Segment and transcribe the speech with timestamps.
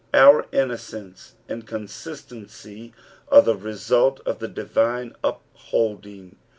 [0.15, 2.91] Our innocence and con sistency
[3.29, 6.37] are the result of the divine upholding.